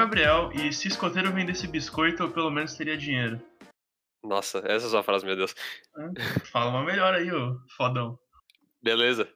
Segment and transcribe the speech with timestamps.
[0.00, 3.38] É Gabriel, e se escoteiro vendesse biscoito, eu pelo menos teria dinheiro.
[4.24, 5.54] Nossa, essa é a sua frase, meu Deus.
[6.50, 8.18] Fala uma melhor aí, ô fodão.
[8.82, 9.30] Beleza.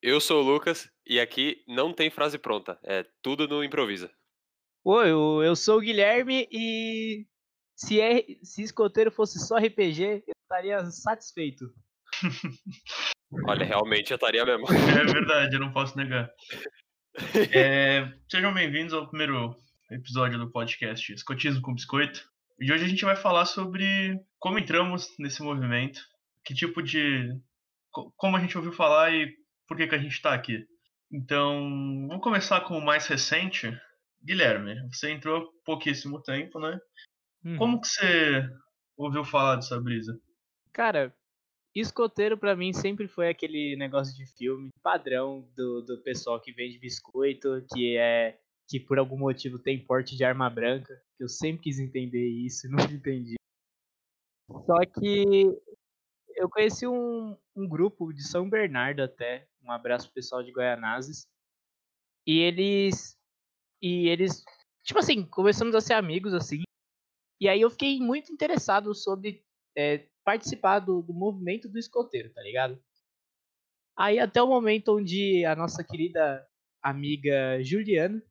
[0.00, 2.78] Eu sou o Lucas e aqui não tem frase pronta.
[2.84, 4.08] É tudo no improvisa.
[4.84, 7.26] Oi, eu, eu sou o Guilherme e
[7.74, 11.74] se, é, se escoteiro fosse só RPG, eu estaria satisfeito.
[13.48, 14.64] Olha, realmente eu estaria mesmo.
[14.68, 16.30] É verdade, eu não posso negar.
[17.52, 19.56] É, sejam bem-vindos ao primeiro
[19.90, 22.28] episódio do podcast Escotismo com Biscoito.
[22.58, 26.00] E hoje a gente vai falar sobre como entramos nesse movimento,
[26.44, 27.36] que tipo de.
[27.90, 29.34] co- como a gente ouviu falar e
[29.66, 30.66] por que, que a gente está aqui.
[31.12, 33.76] Então, vamos começar com o mais recente.
[34.22, 36.80] Guilherme, você entrou há pouquíssimo tempo, né?
[37.44, 37.56] Uhum.
[37.58, 38.48] Como que você
[38.96, 40.18] ouviu falar dessa brisa?
[40.72, 41.14] Cara,
[41.74, 46.78] escoteiro pra mim sempre foi aquele negócio de filme padrão do, do pessoal que vende
[46.78, 50.94] biscoito, que é que por algum motivo tem porte de arma branca.
[51.16, 53.34] que Eu sempre quis entender isso e nunca entendi.
[54.66, 55.46] Só que
[56.36, 59.48] eu conheci um, um grupo de São Bernardo até.
[59.62, 61.26] Um abraço pessoal de Goianazes.
[62.26, 63.16] E eles.
[63.82, 64.44] E eles.
[64.82, 66.62] Tipo assim, começamos a ser amigos assim.
[67.40, 69.44] E aí eu fiquei muito interessado sobre
[69.76, 72.82] é, participar do, do movimento do escoteiro, tá ligado?
[73.96, 76.46] Aí até o momento onde a nossa querida
[76.82, 78.22] amiga Juliana,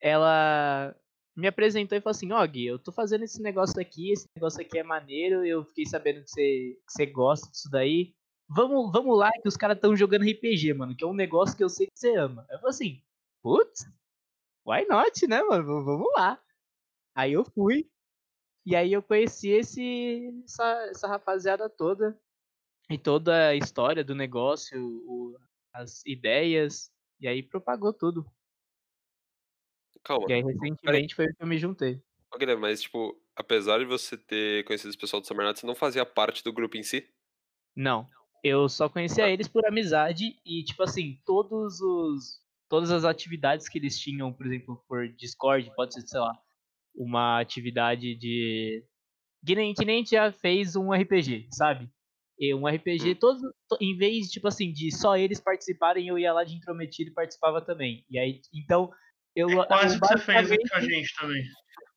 [0.00, 0.96] ela
[1.36, 4.60] me apresentou e falou assim, ó Gui, eu tô fazendo esse negócio aqui, esse negócio
[4.60, 8.14] aqui é maneiro, eu fiquei sabendo que você, que você gosta disso daí.
[8.48, 11.62] Vamos, vamos lá que os caras estão jogando RPG, mano, que é um negócio que
[11.64, 12.46] eu sei que você ama.
[12.50, 13.02] Eu falei assim,
[13.42, 13.86] putz,
[14.66, 15.84] why not, né, mano?
[15.84, 16.42] Vamos lá.
[17.14, 17.90] Aí eu fui,
[18.66, 22.18] e aí eu conheci esse, essa, essa rapaziada toda
[22.90, 25.38] e toda a história do negócio, o-
[25.72, 26.90] as ideias,
[27.20, 28.26] e aí propagou tudo.
[30.04, 30.28] Calma.
[30.28, 32.00] E aí recentemente foi que eu me juntei.
[32.38, 35.74] Guilherme, mas tipo, apesar de você ter conhecido esse pessoal do São Bernardo, você não
[35.74, 37.08] fazia parte do grupo em si?
[37.76, 38.08] Não,
[38.42, 43.78] eu só conhecia eles por amizade e tipo assim, todos os todas as atividades que
[43.78, 46.32] eles tinham, por exemplo, por Discord, pode ser, sei lá,
[46.94, 48.84] uma atividade de
[49.46, 51.90] que nem, que nem a gente já fez um RPG, sabe?
[52.38, 53.14] E um RPG, Hum.
[53.16, 53.42] todos,
[53.80, 57.60] em vez, tipo assim, de só eles participarem, eu ia lá de intrometido e participava
[57.64, 58.04] também.
[58.10, 58.90] E aí, então,
[59.34, 61.44] eu, É quase eu que você fez aqui com a gente também.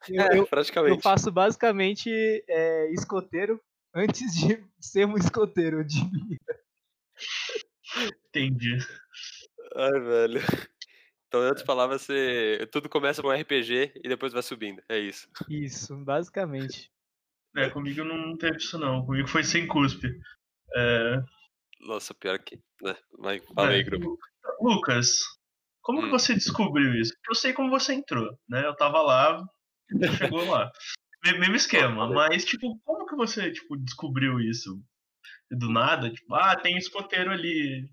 [0.10, 0.96] eu- É, eu- praticamente.
[0.96, 2.10] eu faço basicamente
[2.48, 3.60] é, escoteiro
[3.96, 6.40] antes de ser um escoteiro, eu diria.
[8.28, 8.78] Entendi.
[9.76, 10.42] Ai, velho.
[11.28, 12.68] Então, em outras palavras, você...
[12.72, 14.82] tudo começa com um RPG e depois vai subindo.
[14.90, 15.28] É isso.
[15.50, 16.92] Isso, basicamente.
[17.56, 19.06] É, comigo não teve isso não.
[19.06, 20.08] Comigo foi sem cuspe.
[20.76, 21.16] É,
[21.82, 22.60] Nossa, pior que.
[22.82, 22.96] Né?
[23.20, 24.18] Vai, fala aí, é, grupo.
[24.62, 25.20] Lucas,
[25.84, 26.12] como que Hum.
[26.12, 27.14] você descobriu isso?
[27.14, 28.66] Porque eu sei como você entrou, né?
[28.66, 29.44] Eu tava lá,
[30.18, 30.72] chegou lá.
[31.24, 34.82] Me- Mesmo esquema, mas tipo, como que você tipo, descobriu isso?
[35.52, 36.12] Do nada?
[36.12, 37.88] Tipo, ah, tem escoteiro ali.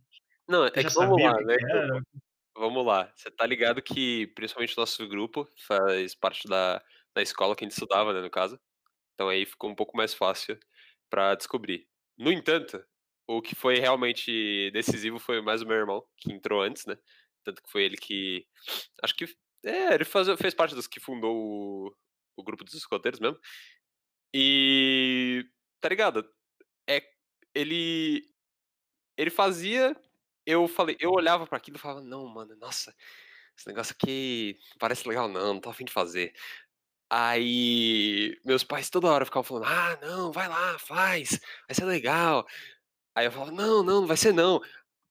[0.49, 1.56] Não, é que vamos lá, né?
[1.56, 2.21] que?
[2.56, 3.12] Vamos lá.
[3.15, 6.83] Você tá ligado que, principalmente o nosso grupo, faz parte da,
[7.15, 8.59] da escola que a gente estudava, né, no caso.
[9.15, 10.59] Então aí ficou um pouco mais fácil
[11.09, 11.87] pra descobrir.
[12.19, 12.83] No entanto,
[13.29, 16.99] o que foi realmente decisivo foi mais o meu irmão, que entrou antes, né?
[17.45, 18.47] Tanto que foi ele que.
[19.03, 19.27] Acho que.
[19.65, 21.97] É, ele faz, fez parte dos que fundou o,
[22.37, 23.39] o grupo dos escoteiros mesmo.
[24.34, 25.45] E.
[25.81, 26.29] Tá ligado?
[26.89, 27.03] É,
[27.55, 28.27] ele.
[29.17, 29.97] Ele fazia.
[30.47, 32.95] Eu falei, eu olhava pra aquilo e falava, não, mano, nossa,
[33.56, 36.33] esse negócio aqui parece legal, não, não tô afim de fazer.
[37.11, 42.47] Aí meus pais toda hora ficavam falando, ah, não, vai lá, faz, vai ser legal.
[43.15, 44.61] Aí eu falava, não, não, não vai ser não.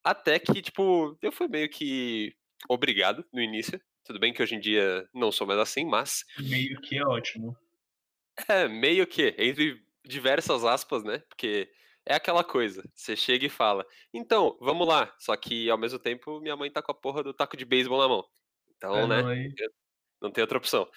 [0.10, 2.36] Até que, tipo, eu fui meio que
[2.68, 3.80] obrigado no início.
[4.04, 7.56] Tudo bem que hoje em dia não sou mais assim, mas Meio que é ótimo.
[8.48, 11.20] é meio que, entre diversas aspas, né?
[11.30, 11.70] Porque
[12.08, 15.14] é aquela coisa, você chega e fala, então, vamos lá.
[15.20, 18.00] Só que ao mesmo tempo minha mãe tá com a porra do taco de beisebol
[18.02, 18.26] na mão.
[18.76, 19.54] Então, É, né, não, aí
[20.20, 20.90] não tem outra opção.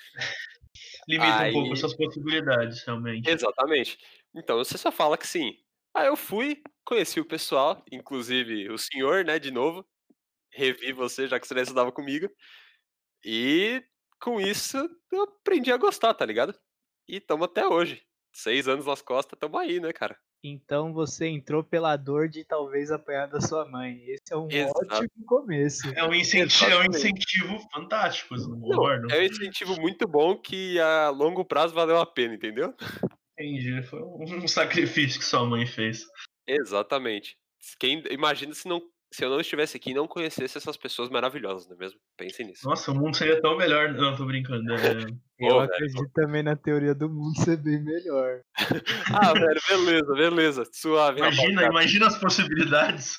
[1.06, 3.28] limita Aí- um pouco as suas possibilidades, realmente.
[3.28, 3.98] Exatamente.
[4.34, 5.58] Então você só fala que sim.
[5.92, 9.86] Aí eu fui, conheci o pessoal, inclusive o senhor, né, de novo.
[10.52, 12.28] Revi você, já que você não estudava comigo.
[13.24, 13.82] E
[14.20, 14.76] com isso
[15.12, 16.54] eu aprendi a gostar, tá ligado?
[17.08, 18.02] E tamo até hoje.
[18.34, 20.18] Seis anos nas costas, tamo aí, né, cara?
[20.44, 24.02] Então você entrou pela dor de talvez apanhar da sua mãe.
[24.08, 24.96] Esse é um Exato.
[24.96, 25.88] ótimo começo.
[25.94, 29.10] É um incentivo, é um incentivo fantástico, não Não, concordam?
[29.16, 32.74] é um incentivo muito bom que a longo prazo valeu a pena, entendeu?
[33.38, 33.82] Entendi.
[33.84, 36.04] Foi um sacrifício que sua mãe fez.
[36.46, 37.36] Exatamente.
[37.78, 41.68] Quem, imagina se não se eu não estivesse aqui e não conhecesse essas pessoas maravilhosas,
[41.68, 42.00] não é mesmo?
[42.16, 42.66] Pensem nisso.
[42.66, 43.92] Nossa, o mundo seria tão melhor.
[43.92, 44.72] Não, tô brincando.
[44.72, 45.04] É...
[45.38, 46.10] Eu acredito velho.
[46.14, 48.40] também na teoria do mundo ser bem melhor.
[49.14, 50.64] Ah, velho, beleza, beleza.
[50.72, 51.18] Suave.
[51.18, 53.18] Imagina, imagina as possibilidades.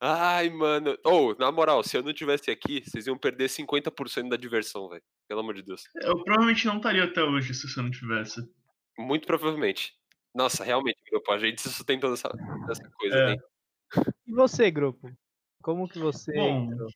[0.00, 0.96] Ai, mano.
[1.04, 5.02] Ou, na moral, se eu não tivesse aqui, vocês iam perder 50% da diversão, velho.
[5.28, 5.84] Pelo amor de Deus.
[6.02, 8.40] Eu provavelmente não estaria até hoje se você não tivesse.
[8.98, 9.92] Muito provavelmente.
[10.34, 12.28] Nossa, realmente, grupo, a gente se sustenta dessa,
[12.66, 13.36] dessa coisa, É.
[13.36, 13.42] né?
[14.26, 15.08] E você, grupo?
[15.62, 16.88] Como que você Bom, entrou?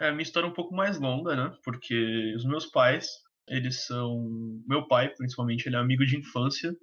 [0.00, 1.56] É, a minha história é um pouco mais longa, né?
[1.64, 3.06] Porque os meus pais,
[3.48, 4.62] eles são.
[4.66, 6.74] Meu pai, principalmente, ele é amigo de infância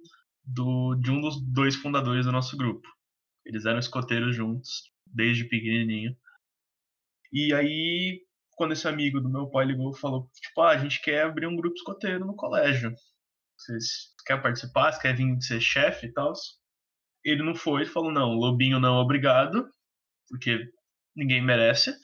[0.44, 2.86] do, de um dos dois fundadores do nosso grupo.
[3.44, 6.14] Eles eram escoteiros juntos, desde pequenininho.
[7.32, 8.22] E aí,
[8.52, 11.56] quando esse amigo do meu pai ligou, falou: Tipo, ah, a gente quer abrir um
[11.56, 12.94] grupo escoteiro no colégio.
[13.60, 14.92] Vocês querem participar?
[14.92, 16.32] Você quer vir ser chefe e tal?
[17.22, 19.70] Ele não foi, ele falou: Não, Lobinho não, obrigado,
[20.28, 20.70] porque
[21.14, 21.94] ninguém merece.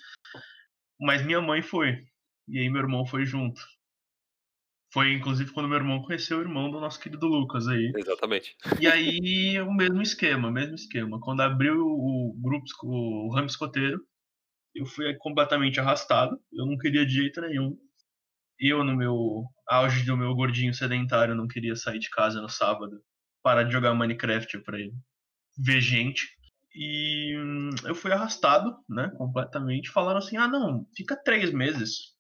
[1.01, 2.07] Mas minha mãe foi.
[2.47, 3.61] E aí meu irmão foi junto.
[4.93, 7.93] Foi inclusive quando meu irmão conheceu o irmão do nosso querido Lucas aí.
[7.97, 8.57] Exatamente.
[8.81, 11.19] E aí o mesmo esquema, mesmo esquema.
[11.21, 14.01] Quando abriu o grupo, o ramo escoteiro,
[14.75, 16.39] eu fui completamente arrastado.
[16.53, 17.77] Eu não queria de jeito nenhum.
[18.59, 23.03] Eu, no meu auge do meu gordinho sedentário, não queria sair de casa no sábado.
[23.43, 24.93] Parar de jogar Minecraft pra ir
[25.59, 26.27] ver gente.
[26.75, 29.91] E hum, eu fui arrastado, né, completamente.
[29.91, 32.15] Falaram assim: ah, não, fica três meses.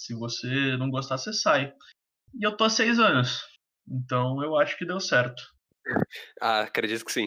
[0.00, 1.74] Se você não gostar, você sai.
[2.34, 3.42] E eu tô há seis anos.
[3.86, 5.42] Então eu acho que deu certo.
[6.40, 7.26] Ah, acredito que sim.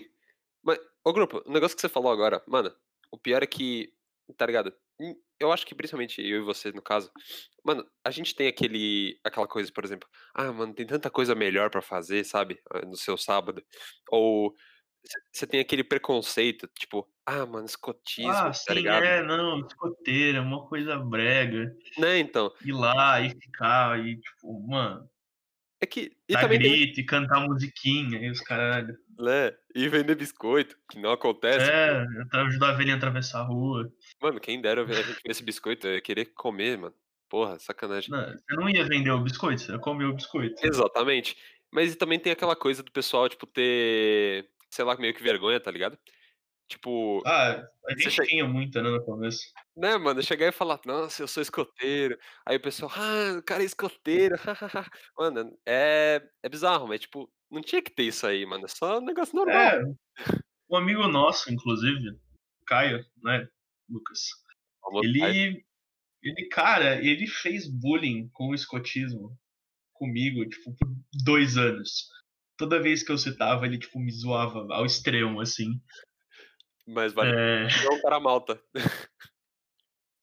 [0.63, 2.71] Mas, ô grupo, o negócio que você falou agora, mano,
[3.11, 3.91] o pior é que,
[4.37, 4.73] tá ligado?
[5.01, 7.11] Hum, Eu acho que principalmente eu e você, no caso,
[7.65, 11.69] mano, a gente tem aquele, aquela coisa, por exemplo, ah, mano, tem tanta coisa melhor
[11.71, 12.59] pra fazer, sabe?
[12.71, 13.63] ah, No seu sábado.
[14.11, 14.53] Ou
[15.33, 19.03] você tem aquele preconceito, tipo, ah, mano, escotismo, ah, tá sim, ligado?
[19.03, 21.75] é, não, escoteiro, é uma coisa brega.
[21.97, 22.53] Né, então.
[22.63, 25.09] Ir lá e ficar, e tipo, mano,
[25.81, 26.11] É que.
[26.29, 28.95] E dar também tem, grito e cantar musiquinha e os caralho.
[29.17, 29.51] né?
[29.73, 31.69] E vender biscoito, que não acontece.
[31.69, 33.91] É, eu ajudar a velhinha a atravessar a rua.
[34.21, 36.93] Mano, quem dera ver a gente ver esse biscoito, eu ia querer comer, mano.
[37.27, 38.11] Porra, sacanagem.
[38.11, 40.55] Não, você não ia vender o biscoito, você ia comer o biscoito.
[40.65, 41.35] Exatamente.
[41.71, 45.71] Mas também tem aquela coisa do pessoal, tipo, ter, sei lá, meio que vergonha, tá
[45.71, 45.97] ligado?
[46.67, 49.41] Tipo, Ah, a gente tinha muita, né, no começo.
[49.75, 52.17] Né, mano, chegar e falar, nossa, eu sou escoteiro.
[52.45, 54.35] Aí o pessoal, ah, o cara é escoteiro.
[55.17, 58.65] mano, é, é bizarro, mas, tipo, não tinha que ter isso aí, mano.
[58.65, 59.55] É só um negócio normal.
[59.55, 59.81] É,
[60.69, 62.17] um amigo nosso, inclusive,
[62.65, 63.47] Caio, né,
[63.89, 64.19] Lucas,
[64.83, 65.29] Vamos lá.
[65.29, 65.63] ele,
[66.23, 69.37] ele, cara, ele fez bullying com o escotismo
[69.93, 70.87] comigo, tipo, por
[71.23, 72.07] dois anos.
[72.57, 75.81] Toda vez que eu citava, ele, tipo, me zoava ao extremo, assim.
[76.87, 78.61] Mas vale É, não para malta.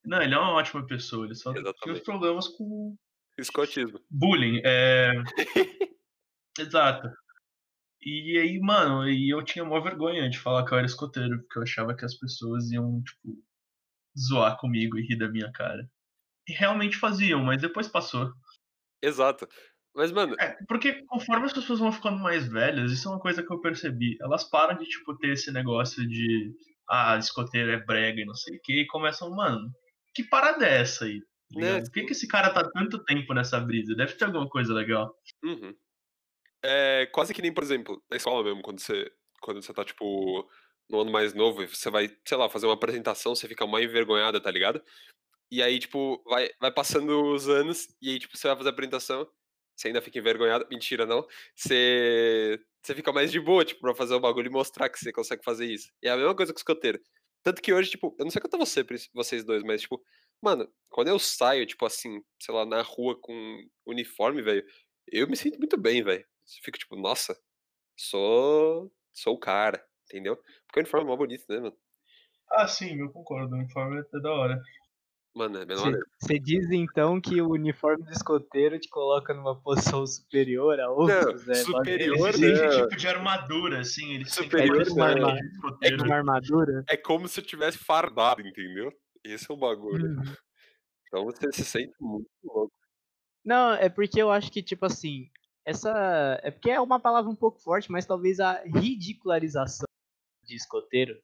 [0.05, 2.03] Não, ele é uma ótima pessoa, ele só tinha os Exatamente.
[2.03, 2.95] problemas com
[3.37, 3.99] Escotismo.
[4.09, 4.61] bullying.
[4.63, 5.11] É...
[6.59, 7.09] Exato.
[8.01, 11.59] E aí, mano, e eu tinha maior vergonha de falar que eu era escoteiro, porque
[11.59, 13.37] eu achava que as pessoas iam, tipo,
[14.17, 15.89] zoar comigo e rir da minha cara.
[16.47, 18.31] E realmente faziam, mas depois passou.
[19.01, 19.47] Exato.
[19.93, 23.43] Mas, mano, É, porque conforme as pessoas vão ficando mais velhas, isso é uma coisa
[23.43, 24.17] que eu percebi.
[24.21, 26.53] Elas param de, tipo, ter esse negócio de
[26.89, 29.69] ah, escoteiro é brega e não sei o que, e começam, mano,
[30.13, 31.21] que parada é essa aí?
[31.53, 31.81] tá Né?
[31.81, 33.95] Por que, que esse cara tá tanto tempo nessa brisa?
[33.95, 35.15] Deve ter alguma coisa legal.
[35.43, 35.75] Uhum.
[36.63, 39.11] É quase que nem, por exemplo, na escola mesmo, quando você,
[39.41, 40.49] quando você tá, tipo,
[40.89, 44.41] no ano mais novo você vai, sei lá, fazer uma apresentação, você fica mais envergonhada,
[44.41, 44.83] tá ligado?
[45.51, 48.71] E aí, tipo, vai, vai passando os anos e aí, tipo, você vai fazer a
[48.71, 49.27] apresentação,
[49.75, 50.67] você ainda fica envergonhada.
[50.69, 51.25] Mentira, não.
[51.55, 55.11] Você, você fica mais de boa, tipo, pra fazer o bagulho e mostrar que você
[55.11, 55.89] consegue fazer isso.
[56.03, 56.99] E é a mesma coisa com o escoteiro.
[57.43, 60.01] Tanto que hoje, tipo, eu não sei quanto a você, vocês dois, mas, tipo,
[60.41, 64.65] mano, quando eu saio, tipo, assim, sei lá, na rua com uniforme, velho,
[65.07, 66.25] eu me sinto muito bem, velho.
[66.63, 67.39] Fico tipo, nossa,
[67.97, 70.35] sou, sou o cara, entendeu?
[70.67, 71.77] Porque o uniforme é mó bonito, né, mano?
[72.51, 73.53] Ah, sim, eu concordo.
[73.55, 74.61] O uniforme é da hora.
[75.35, 75.65] Mano, é.
[76.19, 81.47] Você diz então que o uniforme do escoteiro te coloca numa posição superior a outros?
[81.47, 82.57] é, superior, Ele né?
[82.59, 84.13] tem esse tipo de armadura, assim.
[84.15, 85.33] Ele Superior, uma parecer arma-
[85.81, 86.83] de É uma armadura?
[86.89, 88.91] É como se eu tivesse fardado, entendeu?
[89.23, 90.07] Esse é o bagulho.
[90.07, 90.33] Uhum.
[91.07, 92.73] Então você se sente muito louco.
[93.45, 95.29] Não, é porque eu acho que, tipo assim,
[95.65, 96.39] essa.
[96.43, 99.85] É porque é uma palavra um pouco forte, mas talvez a ridicularização
[100.43, 101.15] de escoteiro,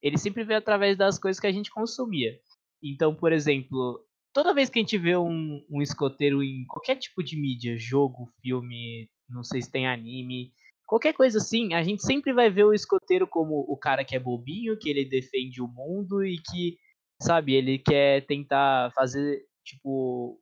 [0.00, 2.38] ele sempre veio através das coisas que a gente consumia.
[2.82, 7.22] Então, por exemplo, toda vez que a gente vê um, um escoteiro em qualquer tipo
[7.22, 10.52] de mídia, jogo, filme, não sei se tem anime,
[10.86, 14.18] qualquer coisa assim, a gente sempre vai ver o escoteiro como o cara que é
[14.18, 16.78] bobinho, que ele defende o mundo e que,
[17.20, 20.40] sabe, ele quer tentar fazer, tipo,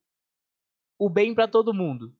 [0.98, 2.14] o bem para todo mundo.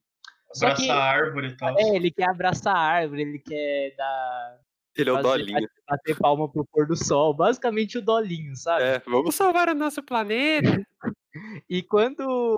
[0.55, 1.79] Abraçar a árvore e tal.
[1.79, 4.59] É, ele quer abraçar a árvore, ele quer dar.
[4.97, 5.69] Ele é o fazer, Dolinho.
[5.87, 7.33] Bater palma pro pôr do sol.
[7.33, 8.83] Basicamente o Dolinho, sabe?
[8.83, 10.81] É, vamos salvar o nosso planeta.
[11.69, 12.57] e quando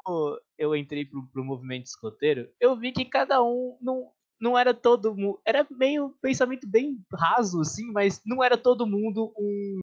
[0.57, 5.15] eu entrei pro, pro movimento escoteiro, eu vi que cada um não, não era todo
[5.15, 5.39] mundo.
[5.45, 9.79] Era meio pensamento bem raso, assim, mas não era todo mundo um,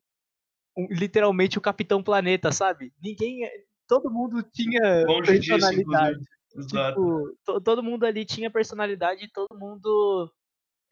[0.77, 2.93] um literalmente o Capitão Planeta, sabe?
[3.03, 3.49] Ninguém.
[3.89, 6.19] Todo mundo tinha Longe personalidade.
[6.19, 10.33] Disso, Tipo, to, todo mundo ali tinha personalidade e todo mundo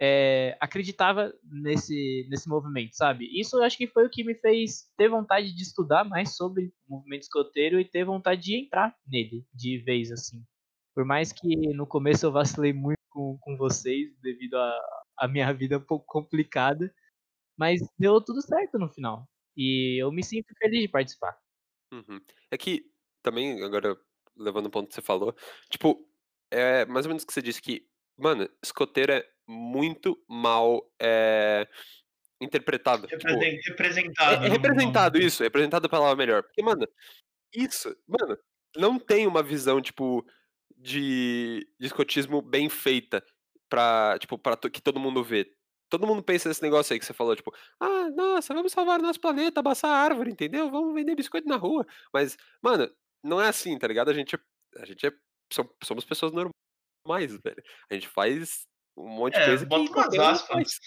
[0.01, 3.29] é, acreditava nesse, nesse movimento, sabe?
[3.39, 6.73] Isso eu acho que foi o que me fez ter vontade de estudar mais sobre
[6.89, 10.45] o movimento escoteiro e ter vontade de entrar nele de vez, assim.
[10.95, 14.57] Por mais que no começo eu vacilei muito com, com vocês, devido
[15.19, 16.93] a minha vida um pouco complicada,
[17.57, 19.29] mas deu tudo certo no final.
[19.57, 21.37] E eu me sinto feliz de participar.
[21.93, 22.21] Uhum.
[22.51, 22.85] É que
[23.23, 23.97] também, agora
[24.37, 25.35] levando o ponto que você falou,
[25.71, 26.05] tipo,
[26.51, 27.87] é mais ou menos o que você disse que,
[28.17, 31.69] mano, escoteiro é muito mal é,
[32.41, 33.07] interpretado.
[33.07, 34.45] Represent, tipo, representado.
[34.45, 36.43] É, é representado, isso, é representado pela palavra melhor.
[36.43, 36.87] Porque, mano,
[37.55, 38.39] isso, mano,
[38.77, 40.25] não tem uma visão, tipo,
[40.77, 43.25] de, de escotismo bem feita
[43.69, 45.51] pra, tipo, pra que todo mundo vê.
[45.89, 49.03] Todo mundo pensa nesse negócio aí que você falou, tipo, ah, nossa, vamos salvar o
[49.03, 50.71] nosso planeta, abaçar a árvore, entendeu?
[50.71, 51.87] Vamos vender biscoito na rua.
[52.13, 52.91] Mas, mano,
[53.23, 54.11] não é assim, tá ligado?
[54.11, 54.39] A gente, é,
[54.83, 55.13] a gente é,
[55.83, 57.63] somos pessoas normais, velho.
[57.91, 60.79] A gente faz um monte de é, coisa que qualquer um faz.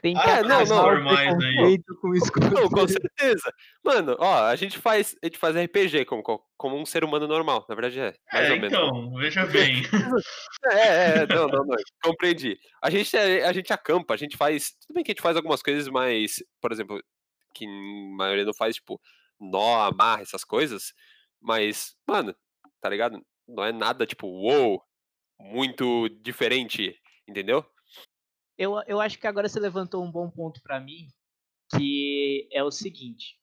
[0.00, 1.82] Tem ah, é, não, não, normais aí.
[2.00, 2.10] Com,
[2.54, 3.52] não, com certeza.
[3.84, 6.22] Mano, ó, a gente faz, a gente faz RPG como,
[6.56, 8.14] como um ser humano normal, na verdade é.
[8.32, 8.72] Mais é, ou menos.
[8.72, 9.82] então, veja bem.
[10.70, 12.56] é, é, não, não, não, compreendi.
[12.80, 15.60] A gente, a gente acampa, a gente faz, tudo bem que a gente faz algumas
[15.60, 17.02] coisas mais, por exemplo,
[17.52, 19.00] que a maioria não faz, tipo,
[19.40, 20.92] nó, amarra, essas coisas,
[21.40, 22.34] mas, mano,
[22.80, 23.20] tá ligado?
[23.48, 24.80] Não é nada tipo, uou,
[25.40, 26.96] muito diferente,
[27.30, 27.64] entendeu?
[28.58, 31.08] Eu, eu acho que agora você levantou um bom ponto para mim,
[31.74, 33.38] que é o seguinte.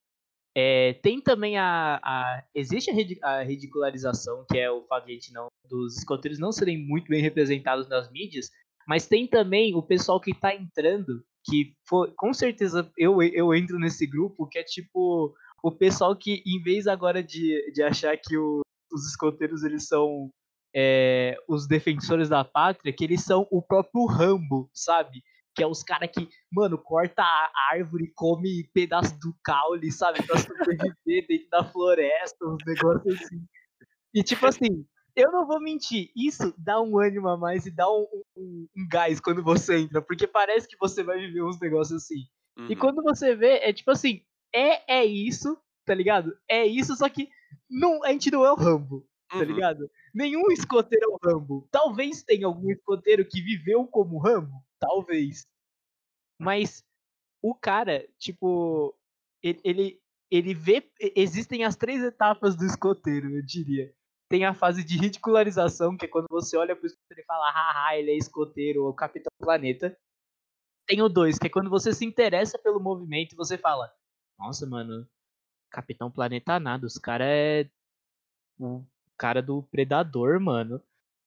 [0.56, 2.89] É, tem também a, a existe
[3.22, 7.22] a, a, ridicularização, que é o fato de não, dos escoteiros não serem muito bem
[7.22, 8.50] representados nas mídias,
[8.88, 13.77] mas tem também o pessoal que tá entrando, que for, com certeza eu, eu entro
[13.77, 18.38] nesse grupo, que é tipo o pessoal que, em vez agora de, de achar que
[18.38, 20.32] o, os escoteiros eles são
[20.79, 25.24] é, os defensores da pátria, que eles são o próprio Rambo, sabe?
[25.55, 30.22] Que é os caras que, mano, corta a árvore, come pedaço do caule, sabe?
[30.22, 30.93] Pra sobreviver
[31.27, 33.43] dentro da floresta, uns negócios assim.
[34.13, 37.89] E tipo assim, eu não vou mentir, isso dá um ânimo a mais e dá
[37.89, 38.05] um,
[38.38, 42.22] um, um gás quando você entra, porque parece que você vai viver uns negócios assim.
[42.55, 42.67] Uhum.
[42.69, 44.22] E quando você vê, é tipo assim,
[44.53, 45.57] é, é isso,
[45.88, 46.38] tá ligado?
[46.48, 47.29] É isso, só que
[47.67, 49.43] não, a gente não é o Rambo, tá uhum.
[49.43, 49.89] ligado?
[50.17, 51.67] Nenhum escoteiro é o Rambo.
[51.69, 55.45] Talvez tenha algum escoteiro que viveu como Rambo, talvez.
[56.41, 56.83] Mas
[57.39, 58.97] o cara, tipo,
[59.43, 60.91] ele, ele, ele vê.
[61.15, 63.93] Existem as três etapas do escoteiro, eu diria.
[64.27, 67.95] Tem a fase de ridicularização, que é quando você olha pro escoteiro e fala, haha,
[67.95, 69.95] ele é escoteiro, o Capitão Planeta.
[70.88, 73.88] Tem o dois, que é quando você se interessa pelo movimento e você fala,
[74.39, 75.07] nossa, mano,
[75.69, 77.69] Capitão Planeta nada, os cara é
[78.59, 78.83] o
[79.17, 80.81] cara do Predador, mano.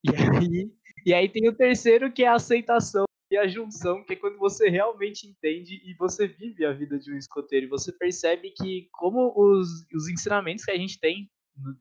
[0.05, 0.73] E aí,
[1.07, 4.39] e aí tem o terceiro que é a aceitação e a junção, que é quando
[4.39, 7.67] você realmente entende e você vive a vida de um escoteiro.
[7.67, 11.31] E você percebe que como os, os ensinamentos que a gente tem,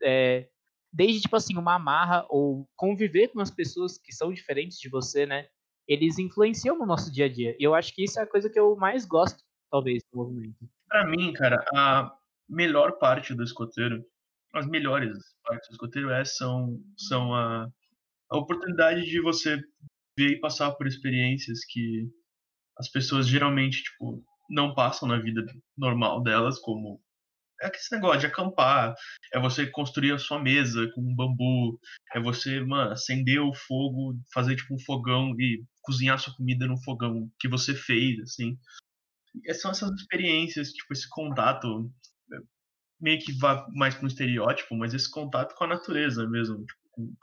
[0.04, 0.48] é,
[0.94, 5.26] desde tipo assim, uma amarra ou conviver com as pessoas que são diferentes de você,
[5.26, 5.48] né?
[5.88, 7.56] Eles influenciam no nosso dia a dia.
[7.60, 10.70] E eu acho que isso é a coisa que eu mais gosto, talvez, do movimento.
[10.88, 12.16] Para mim, cara, a
[12.48, 14.06] melhor parte do escoteiro,
[14.54, 17.68] as melhores partes do escoteiro é, são, são a,
[18.30, 19.58] a oportunidade de você
[20.18, 22.08] ver e passar por experiências que
[22.78, 25.46] as pessoas geralmente, tipo, não passam na vida
[25.78, 27.02] normal delas, como
[27.62, 28.96] é esse negócio de acampar,
[29.34, 31.78] é você construir a sua mesa com um bambu,
[32.14, 36.82] é você, mano, acender o fogo, fazer tipo um fogão e cozinhar sua comida no
[36.82, 38.58] fogão que você fez, assim.
[39.54, 41.92] São essas experiências, tipo, esse contato,
[43.00, 46.66] meio que vai mais para um estereótipo, mas esse contato com a natureza mesmo.
[46.66, 47.14] Tipo,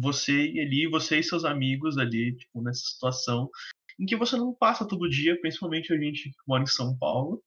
[0.00, 3.50] você ali, você e seus amigos ali, tipo, nessa situação
[3.98, 7.42] em que você não passa todo dia, principalmente a gente que mora em São Paulo.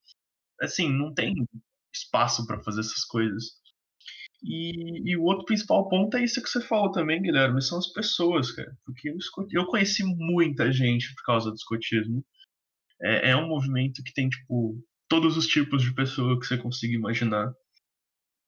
[0.62, 1.34] Assim, não tem
[1.94, 3.60] espaço para fazer essas coisas.
[4.44, 7.88] E, e, o outro principal ponto é isso que você falou também, Guilherme, são as
[7.88, 8.78] pessoas, cara.
[8.86, 9.18] Porque eu,
[9.52, 12.24] eu conheci muita gente por causa do escotismo.
[13.02, 16.94] É, é, um movimento que tem, tipo, todos os tipos de pessoa que você consiga
[16.94, 17.52] imaginar.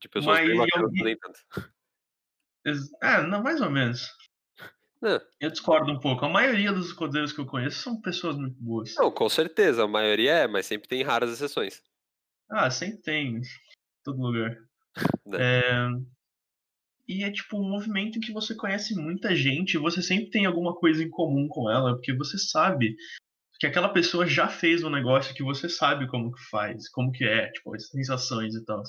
[0.01, 1.03] De pessoas Mas, bem bacanas, eu...
[1.03, 1.39] nem tanto.
[3.01, 4.07] É, não, mais ou menos.
[5.03, 5.21] É.
[5.39, 6.25] Eu discordo um pouco.
[6.25, 8.95] A maioria dos escoteiros que eu conheço são pessoas muito boas.
[8.95, 9.83] Não, com certeza.
[9.83, 11.81] A maioria é, mas sempre tem raras exceções.
[12.49, 13.37] Ah, sempre tem.
[13.37, 13.41] Em
[14.03, 14.55] todo lugar.
[15.39, 15.89] É.
[17.07, 20.45] E é tipo um movimento em que você conhece muita gente e você sempre tem
[20.45, 22.95] alguma coisa em comum com ela, porque você sabe
[23.59, 27.23] que aquela pessoa já fez um negócio que você sabe como que faz, como que
[27.23, 28.83] é, tipo, as sensações e tal.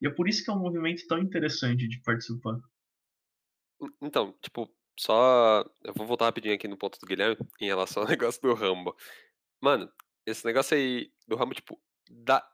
[0.00, 2.58] E é por isso que é um movimento tão interessante de participar.
[4.00, 5.64] Então, tipo, só.
[5.84, 8.96] Eu vou voltar rapidinho aqui no ponto do Guilherme em relação ao negócio do Rambo.
[9.60, 9.90] Mano,
[10.26, 12.46] esse negócio aí do Rambo, tipo, dá.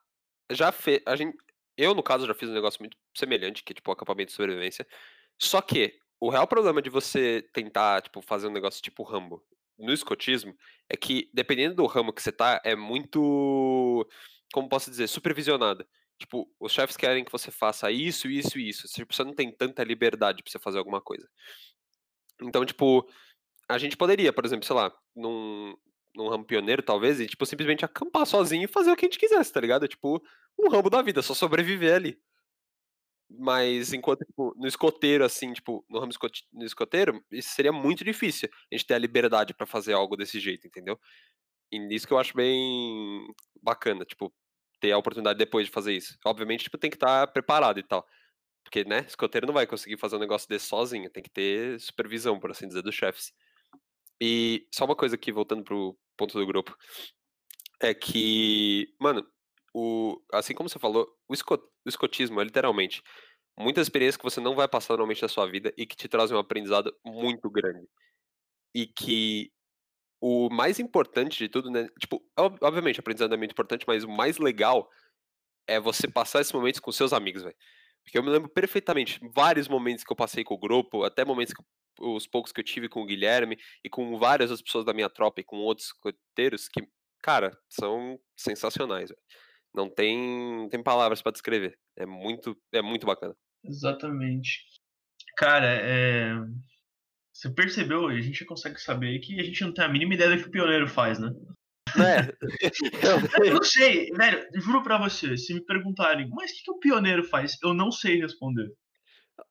[0.50, 1.02] Já fez.
[1.06, 1.36] A gente,
[1.76, 4.86] eu, no caso, já fiz um negócio muito semelhante, que é tipo acampamento de sobrevivência.
[5.38, 9.44] Só que o real problema de você tentar, tipo, fazer um negócio tipo Rambo
[9.78, 10.56] no escotismo
[10.88, 14.08] é que, dependendo do ramo que você tá, é muito.
[14.52, 15.08] Como posso dizer?
[15.08, 15.86] Supervisionado.
[16.18, 18.88] Tipo, os chefes querem que você faça isso, isso e isso.
[18.88, 21.28] Tipo, você não tem tanta liberdade pra você fazer alguma coisa.
[22.42, 23.06] Então, tipo,
[23.68, 25.76] a gente poderia, por exemplo, sei lá, num,
[26.14, 29.18] num ramo pioneiro, talvez, e, tipo, simplesmente acampar sozinho e fazer o que a gente
[29.18, 29.87] quisesse, tá ligado?
[29.88, 30.23] Tipo,
[30.58, 32.18] um ramo da vida, só sobreviver ali.
[33.28, 36.12] Mas enquanto, tipo, no escoteiro, assim, tipo, no ramo
[36.52, 38.49] no escoteiro, isso seria muito difícil.
[38.73, 40.99] A gente ter a liberdade para fazer algo desse jeito, entendeu?
[41.73, 43.26] E nisso que eu acho bem
[43.61, 44.32] bacana, tipo,
[44.80, 46.16] ter a oportunidade depois de fazer isso.
[46.25, 48.06] Obviamente, tipo, tem que estar tá preparado e tal.
[48.64, 52.38] Porque, né, escoteiro não vai conseguir fazer um negócio desse sozinho, tem que ter supervisão,
[52.40, 53.33] por assim dizer, dos chefes.
[54.21, 56.76] E só uma coisa aqui, voltando pro ponto do grupo,
[57.80, 59.26] é que, mano,
[59.75, 63.02] o, assim como você falou, o, escot, o escotismo é literalmente
[63.59, 66.37] muitas experiências que você não vai passar normalmente na sua vida e que te trazem
[66.37, 67.86] um aprendizado muito grande.
[68.75, 69.52] E que
[70.28, 71.89] o mais importante de tudo, né?
[72.00, 74.91] Tipo, obviamente, aprendizado é muito importante, mas o mais legal
[75.69, 77.56] é você passar esses momentos com seus amigos, velho.
[78.02, 81.54] Porque eu me lembro perfeitamente vários momentos que eu passei com o grupo, até momentos
[81.54, 81.62] que
[82.00, 85.08] os poucos que eu tive com o Guilherme e com várias outras pessoas da minha
[85.08, 86.86] tropa e com outros escoteiros que,
[87.23, 89.23] cara, são sensacionais, velho.
[89.73, 91.78] Não tem, tem palavras para descrever.
[91.97, 93.36] É muito, é muito bacana.
[93.65, 94.65] Exatamente.
[95.36, 96.32] Cara, é...
[97.36, 100.42] você percebeu, a gente consegue saber que a gente não tem a mínima ideia do
[100.42, 101.30] que o pioneiro faz, né?
[101.99, 102.34] É.
[103.46, 106.78] eu não sei, velho, juro pra você, se me perguntarem, mas o que, que o
[106.78, 107.58] pioneiro faz?
[107.62, 108.72] Eu não sei responder.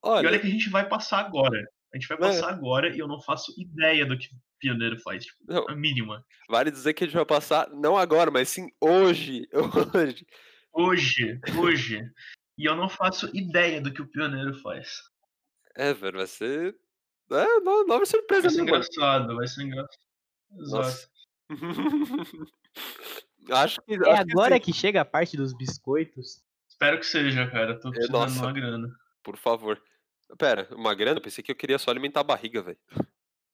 [0.02, 0.24] Olha...
[0.24, 1.64] E olha que a gente vai passar agora.
[1.94, 2.52] A gente vai passar é.
[2.52, 6.24] agora e eu não faço ideia do que pioneiro faz, tipo, não, a mínima.
[6.48, 9.46] Vale dizer que a gente vai passar, não agora, mas sim hoje.
[9.92, 10.26] Hoje.
[10.74, 12.02] Hoje, hoje.
[12.58, 15.00] E eu não faço ideia do que o pioneiro faz.
[15.74, 16.76] É, velho, vai ser.
[17.30, 19.98] É, nova surpresa, Vai ser engraçado, vai ser engraçado.
[20.58, 21.10] Exato.
[23.50, 23.94] acho que.
[23.94, 26.42] É acho agora que, que, chega a parte dos biscoitos.
[26.68, 27.78] Espero que seja, cara.
[27.78, 28.88] Tô precisando de uma grana.
[29.22, 29.82] Por favor.
[30.38, 31.20] Pera, uma grana?
[31.20, 32.78] Pensei que eu queria só alimentar a barriga, velho.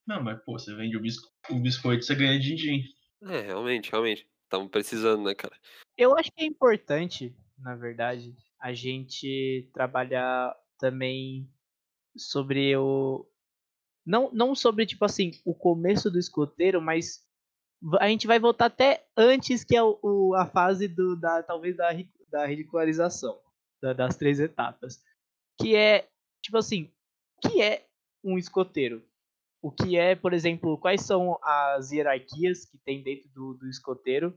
[0.07, 1.31] Não, mas pô, você vende o, bisco...
[1.51, 2.83] o biscoito, você ganha din-din.
[3.23, 4.27] É, realmente, realmente.
[4.45, 5.57] Estamos precisando, né, cara?
[5.97, 11.49] Eu acho que é importante, na verdade, a gente trabalhar também
[12.17, 13.27] sobre o.
[14.05, 17.25] Não, não sobre, tipo assim, o começo do escoteiro, mas
[18.01, 21.77] a gente vai voltar até antes que é o, o a fase do, da, talvez
[21.77, 21.91] da,
[22.31, 23.39] da ridicularização
[23.81, 25.03] da, das três etapas.
[25.61, 26.09] Que é,
[26.43, 26.93] tipo assim,
[27.37, 27.87] o que é
[28.25, 29.03] um escoteiro?
[29.63, 34.37] o que é, por exemplo, quais são as hierarquias que tem dentro do, do escoteiro.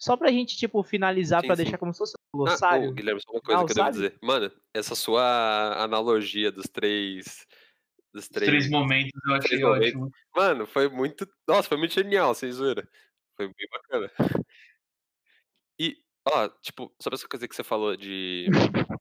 [0.00, 2.88] Só pra gente, tipo, finalizar, para deixar como se fosse um glossário.
[2.88, 4.18] Ah, oh, Guilherme, só uma coisa ah, que eu devo dizer.
[4.22, 7.46] Mano, essa sua analogia dos três.
[8.12, 10.10] Dos três, três momentos eu achei ótimo.
[10.36, 11.26] Mano, foi muito.
[11.48, 12.86] Nossa, foi muito genial, vocês viram.
[13.36, 14.10] Foi bem bacana.
[15.78, 15.96] E,
[16.28, 18.46] ó, tipo, sobre essa coisa que você falou de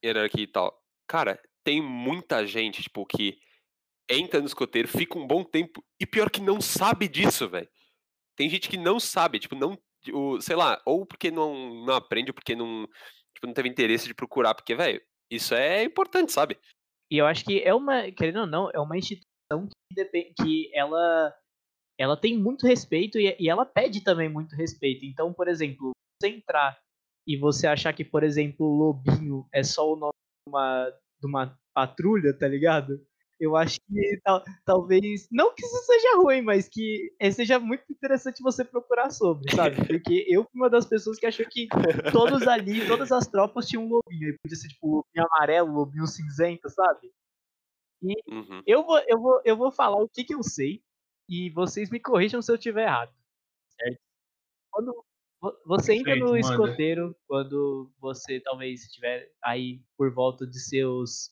[0.04, 0.82] hierarquia e tal.
[1.08, 3.38] Cara, tem muita gente, tipo, que
[4.10, 7.69] entra no escoteiro, fica um bom tempo e pior que não sabe disso, velho.
[8.36, 9.78] Tem gente que não sabe, tipo, não,
[10.13, 12.88] o, sei lá, ou porque não, não aprende, ou porque não,
[13.34, 16.58] tipo, não teve interesse de procurar, porque, velho, isso é importante, sabe?
[17.12, 21.36] E eu acho que é uma, querendo ou não, é uma instituição que, que ela,
[22.00, 25.06] ela tem muito respeito e, e ela pede também muito respeito.
[25.06, 26.80] Então, por exemplo, você entrar
[27.28, 30.13] e você achar que, por exemplo, Lobinho é só o nome
[30.47, 33.06] de uma, de uma patrulha, tá ligado?
[33.42, 35.28] Eu acho que tal, talvez.
[35.32, 39.84] Não que isso seja ruim, mas que é, seja muito interessante você procurar sobre, sabe?
[39.88, 41.68] Porque eu fui uma das pessoas que achou que
[42.14, 44.30] todos ali, todas as tropas tinham um lobinho.
[44.30, 47.12] E podia ser tipo lobinho amarelo, lobinho cinzento, sabe?
[48.04, 48.62] E Uhum.
[48.68, 50.84] eu vou, eu vou, eu vou falar o que, que eu sei
[51.28, 53.12] e vocês me corrijam se eu estiver errado.
[53.70, 54.00] Certo?
[54.72, 55.06] Quando
[55.42, 61.32] vo- você entra no escoteiro, quando você talvez estiver aí por volta de seus,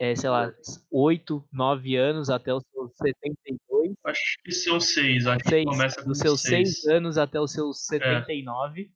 [0.00, 0.50] é, sei lá,
[0.90, 6.02] 8, 9 anos até os seus 72, Acho que são seis, acho que seis, começa
[6.02, 6.80] com dos seus seis.
[6.80, 8.90] 6 anos até os seus 79.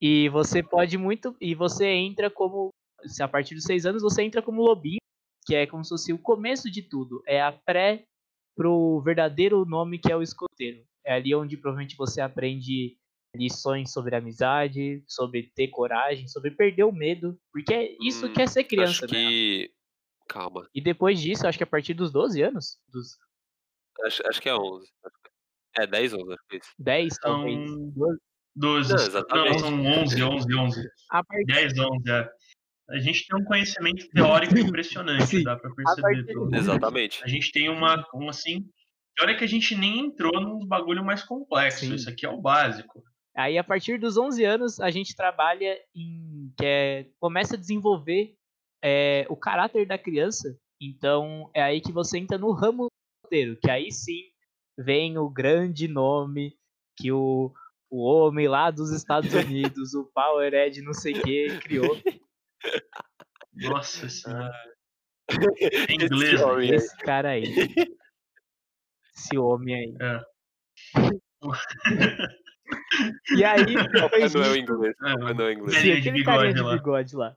[0.00, 1.36] E você pode muito.
[1.40, 2.70] E você entra como.
[3.06, 4.98] Se a partir dos 6 anos você entra como lobinho,
[5.46, 7.22] que é como se fosse o começo de tudo.
[7.26, 8.04] É a pré
[8.56, 10.84] pro verdadeiro nome que é o escoteiro.
[11.06, 12.96] É ali onde provavelmente você aprende
[13.36, 17.38] lições sobre amizade, sobre ter coragem, sobre perder o medo.
[17.52, 19.20] Porque é isso Hum, que é ser criança, Acho né?
[19.20, 19.70] que.
[20.28, 20.68] Calma.
[20.74, 23.16] E depois disso, acho que a partir dos 12 anos, dos
[24.04, 24.86] Acho, acho que é 11.
[25.76, 26.70] É 10, 11, acho que é isso.
[26.78, 27.70] 10 talvez.
[27.70, 28.18] São 12,
[28.54, 28.88] 12.
[28.90, 29.60] Não, Não, exatamente.
[29.60, 30.88] são 11, 11, 11.
[31.10, 32.30] a partir 10, 11, é.
[32.90, 35.42] A gente tem um conhecimento teórico impressionante, Sim.
[35.42, 36.24] dá pra perceber.
[36.24, 36.52] menos.
[36.54, 37.22] Exatamente.
[37.24, 38.64] A gente tem uma, um assim.
[39.16, 41.80] Pior é que a gente nem entrou num bagulho mais complexo.
[41.80, 41.94] Sim.
[41.94, 43.02] Isso aqui é o básico.
[43.36, 48.34] Aí a partir dos 11 anos a gente trabalha em que é, começa a desenvolver
[48.82, 50.56] é, o caráter da criança.
[50.80, 52.86] Então é aí que você entra no ramo
[53.24, 54.22] roteiro, que aí sim
[54.78, 56.56] vem o grande nome
[56.96, 57.52] que o,
[57.90, 61.96] o homem lá dos Estados Unidos, o Powerhead não sei o que, criou.
[63.54, 64.52] Nossa senhora.
[65.58, 66.40] Esse Em inglês.
[66.42, 66.74] homem aí.
[66.76, 67.44] Esse cara aí.
[69.16, 69.96] Esse homem aí.
[70.00, 70.20] É.
[73.36, 74.94] E aí, Não é o inglês.
[75.02, 75.80] É, Não é o inglês.
[75.80, 77.36] sim, aquele carinha de bigode lá.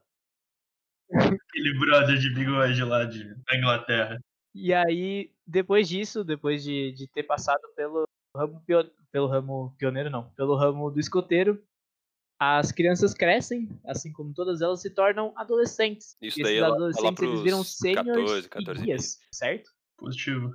[1.14, 4.18] Aquele brother de bigode lá de, da Inglaterra.
[4.54, 8.04] E aí, depois disso, depois de, de ter passado pelo
[8.36, 8.62] ramo,
[9.10, 11.62] pelo ramo pioneiro, não, pelo ramo do escoteiro,
[12.38, 16.16] as crianças crescem, assim como todas elas se tornam adolescentes.
[16.20, 19.70] Isso e daí esses é lá adolescentes eles viram sêniores 14, 14 e guias, certo?
[19.96, 20.52] Positivo.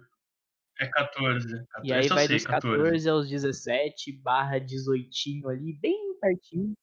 [0.79, 1.47] É 14.
[1.47, 6.73] 14 E aí vai sei, dos 14 aos 17, barra 18 ali, bem pertinho.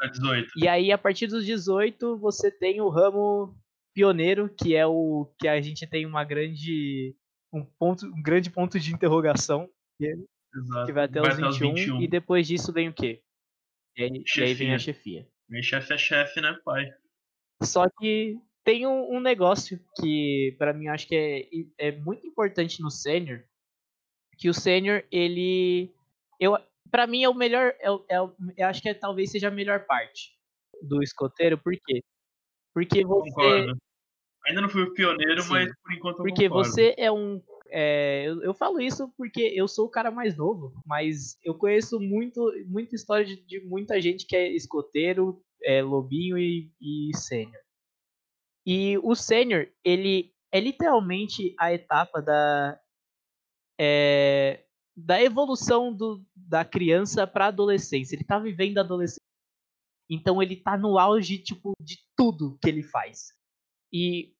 [0.00, 0.52] Não, 18.
[0.56, 3.56] E aí, a partir dos 18, você tem o ramo
[3.94, 7.16] pioneiro, que é o que a gente tem uma grande
[7.52, 9.68] um ponto, um grande ponto de interrogação,
[10.00, 10.86] Exato.
[10.86, 13.22] que vai até os 21, e depois disso vem o quê?
[13.96, 15.26] E aí, e aí vem a chefia.
[15.48, 16.92] Meu chefe é chefe, né, pai?
[17.62, 21.16] Só que tem um, um negócio que pra mim acho que
[21.78, 23.42] é, é muito importante no sênior,
[24.36, 25.92] que o sênior ele
[26.38, 26.56] eu
[26.90, 28.18] para mim é o melhor é, é,
[28.56, 30.36] eu acho que é, talvez seja a melhor parte
[30.82, 32.02] do escoteiro, por quê?
[32.74, 33.78] Porque você Concordo.
[34.46, 35.50] Ainda não fui o pioneiro, Sim.
[35.50, 36.70] mas por enquanto eu Porque concordo.
[36.70, 37.42] você é um.
[37.70, 42.00] é, eu, eu falo isso porque eu sou o cara mais novo, mas eu conheço
[42.00, 47.60] muito, muita história de, de muita gente que é escoteiro, é, lobinho e, e sênior.
[48.64, 52.78] E o sênior, ele é literalmente a etapa da.
[53.78, 54.64] é,
[54.98, 58.16] da evolução do, da criança para adolescência.
[58.16, 59.22] Ele tá vivendo a adolescência.
[60.10, 63.28] Então ele tá no auge, tipo, de tudo que ele faz.
[63.92, 64.34] E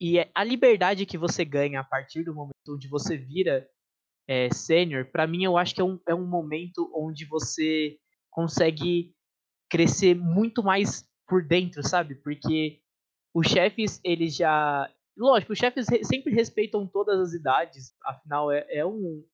[0.00, 3.68] e é- a liberdade que você ganha a partir do momento onde você vira
[4.28, 7.98] é, sênior, pra mim eu acho que é um, é um momento onde você
[8.30, 9.14] consegue
[9.70, 12.14] crescer muito mais por dentro, sabe?
[12.16, 12.80] Porque
[13.34, 14.90] os chefes, eles já.
[15.16, 19.24] Lógico, os chefes re- sempre respeitam todas as idades, afinal é, é um.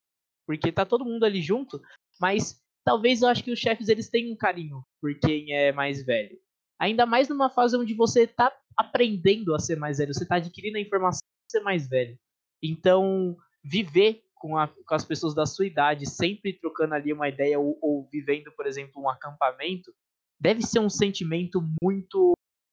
[0.50, 1.80] Porque tá todo mundo ali junto,
[2.20, 6.04] mas talvez eu acho que os chefes eles têm um carinho por quem é mais
[6.04, 6.36] velho.
[6.76, 10.76] Ainda mais numa fase onde você tá aprendendo a ser mais velho, você tá adquirindo
[10.76, 12.18] a informação de ser mais velho.
[12.60, 17.56] Então, viver com, a- com as pessoas da sua idade, sempre trocando ali uma ideia
[17.60, 19.94] ou, ou vivendo, por exemplo, um acampamento,
[20.40, 22.32] deve ser um sentimento muito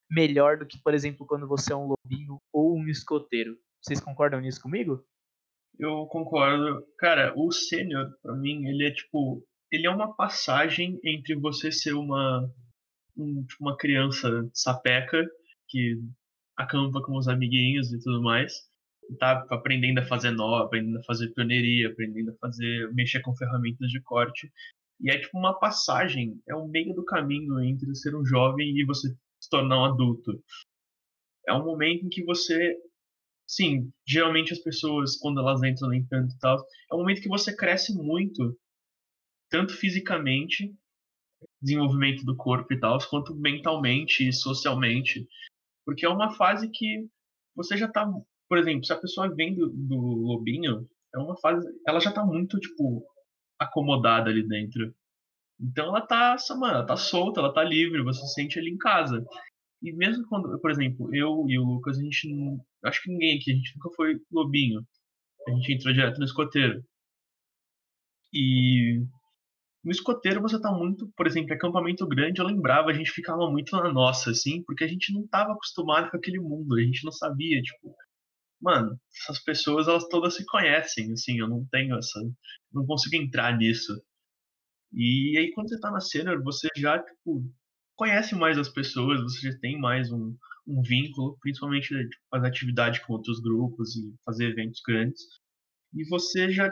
[0.10, 3.56] melhor do que, por exemplo, quando você é um lobinho ou um escoteiro.
[3.84, 5.06] Vocês concordam nisso comigo?
[5.80, 6.84] Eu concordo.
[6.98, 9.44] Cara, o sênior, pra mim, ele é tipo.
[9.72, 12.50] Ele é uma passagem entre você ser uma.
[13.18, 15.26] um- tipo, uma criança sapeca
[15.70, 16.00] que
[16.58, 18.54] acampa com os amiguinhos e tudo mais.
[19.20, 22.92] Tá aprendendo a fazer nó, aprendendo a fazer pioneiria, aprendendo a fazer.
[22.94, 24.52] mexer com ferramentas de corte.
[25.02, 28.86] E é tipo uma passagem, é um meio do caminho entre ser um jovem e
[28.86, 29.10] você
[29.40, 30.44] se tornar um adulto.
[31.48, 32.76] É um momento em que você
[33.48, 36.58] sim, geralmente as pessoas, quando elas entram no encanto e tal,
[36.92, 38.58] é um momento que você cresce muito,
[39.50, 40.76] tanto fisicamente,
[41.62, 45.28] desenvolvimento do corpo e tal, quanto mentalmente e socialmente.
[45.86, 47.08] Porque é uma fase que
[47.56, 48.06] você já tá
[48.48, 51.68] por exemplo, se a pessoa vem do, do lobinho, é uma fase.
[51.86, 53.06] Ela já tá muito, tipo,
[53.60, 54.94] acomodada ali dentro.
[55.60, 58.78] Então ela tá, mano, ela tá solta, ela tá livre, você se sente ali em
[58.78, 59.26] casa.
[59.82, 62.30] E mesmo quando, por exemplo, eu e o Lucas, a gente.
[62.88, 64.86] Acho que ninguém aqui, a gente nunca foi lobinho.
[65.48, 66.84] A gente entrou direto no escoteiro.
[68.34, 69.02] E
[69.84, 73.76] no escoteiro você tá muito, por exemplo, acampamento grande, eu lembrava, a gente ficava muito
[73.76, 77.12] na nossa, assim, porque a gente não tava acostumado com aquele mundo, a gente não
[77.12, 77.96] sabia, tipo,
[78.62, 82.20] mano, essas pessoas, elas todas se conhecem, assim, eu não tenho essa,
[82.74, 83.94] não consigo entrar nisso.
[84.92, 87.44] E aí quando você tá na cena, você já, tipo,
[87.96, 90.36] conhece mais as pessoas, você já tem mais um,
[90.68, 95.22] um vínculo, principalmente tipo, fazer atividade com outros grupos e fazer eventos grandes.
[95.94, 96.70] E você já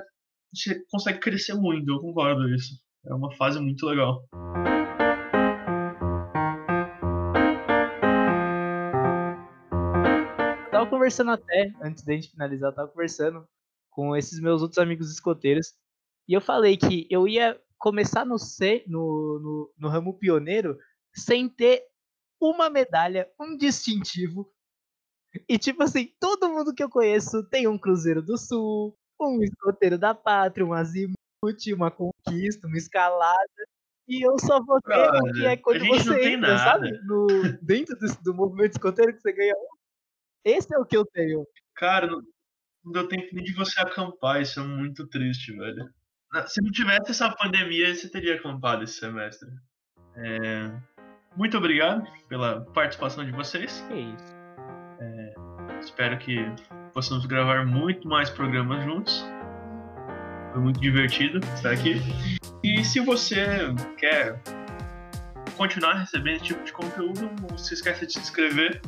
[0.53, 2.75] você consegue crescer muito, eu concordo isso.
[3.05, 4.23] É uma fase muito legal.
[10.86, 13.47] tava conversando até, antes da gente finalizar, eu tava conversando
[13.89, 15.73] com esses meus outros amigos escoteiros.
[16.27, 20.77] E eu falei que eu ia começar no, C, no, no, no ramo pioneiro
[21.13, 21.84] sem ter
[22.39, 24.52] uma medalha, um distintivo.
[25.50, 29.98] E tipo assim, todo mundo que eu conheço tem um Cruzeiro do Sul, um escoteiro
[29.98, 31.15] da pátria, um azimuth,
[31.74, 33.67] uma conquista, uma escalada.
[34.08, 36.91] E eu só vou ter o que é quando você entra, sabe?
[37.04, 37.28] No,
[37.62, 39.76] dentro do, do movimento escoteiro que você ganha um.
[40.43, 41.45] Esse é o que eu tenho.
[41.74, 42.21] Cara, não,
[42.84, 45.91] não deu tempo nem de você acampar, isso é muito triste, velho.
[46.48, 49.50] Se não tivesse essa pandemia, você teria acampado esse semestre.
[50.15, 50.71] É...
[51.36, 53.86] Muito obrigado pela participação de vocês.
[53.91, 54.36] É isso.
[55.00, 55.34] É...
[55.82, 56.45] Espero que
[56.93, 59.26] possamos gravar muito mais programas juntos.
[60.54, 62.02] Foi muito divertido estar aqui.
[62.63, 63.45] E se você
[63.98, 64.39] quer
[65.58, 68.82] continuar recebendo esse tipo de conteúdo, não se esqueça de se inscrever.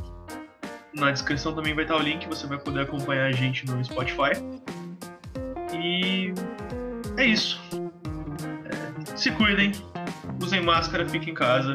[0.95, 4.31] Na descrição também vai estar o link, você vai poder acompanhar a gente no Spotify.
[5.73, 6.33] E
[7.17, 7.61] é isso.
[8.65, 9.73] É, se cuidem,
[10.41, 11.73] usem máscara, fiquem em casa